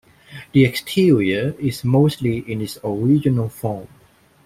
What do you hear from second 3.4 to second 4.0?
form.